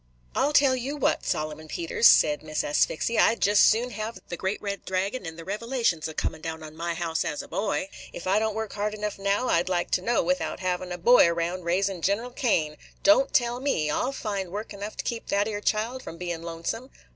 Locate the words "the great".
4.29-4.59